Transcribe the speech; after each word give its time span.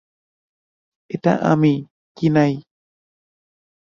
এটা 1.09 1.33
আমি, 1.43 1.73
কিনাই। 2.17 2.51